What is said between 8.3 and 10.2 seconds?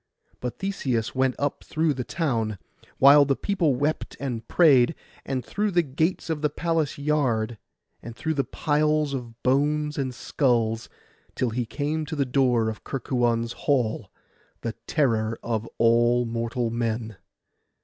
the piles of bones and